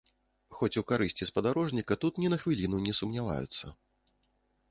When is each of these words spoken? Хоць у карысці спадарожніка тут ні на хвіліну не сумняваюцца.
Хоць 0.59 0.79
у 0.79 0.81
карысці 0.91 1.27
спадарожніка 1.31 1.93
тут 2.05 2.13
ні 2.23 2.27
на 2.35 2.41
хвіліну 2.43 2.77
не 2.87 2.93
сумняваюцца. 3.01 3.65